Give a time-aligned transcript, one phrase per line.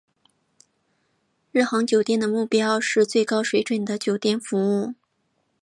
[1.51, 4.95] 日航酒店的目标是最高水准的酒店服务。